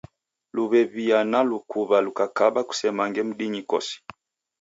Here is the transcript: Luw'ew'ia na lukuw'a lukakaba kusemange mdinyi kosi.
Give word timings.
Luw'ew'ia 0.55 1.19
na 1.31 1.39
lukuw'a 1.49 1.97
lukakaba 2.05 2.61
kusemange 2.69 3.21
mdinyi 3.29 3.61
kosi. 3.69 3.95